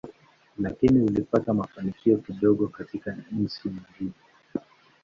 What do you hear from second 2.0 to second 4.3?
kidogo katika nchi nyingine.